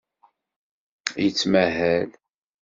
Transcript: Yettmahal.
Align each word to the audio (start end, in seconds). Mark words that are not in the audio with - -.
Yettmahal. 1.23 2.09